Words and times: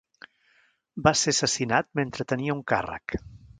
Va 1.09 1.13
ser 1.19 1.35
assassinat 1.35 1.91
mentre 2.01 2.29
tenia 2.35 2.59
un 2.59 2.67
càrrec. 2.75 3.19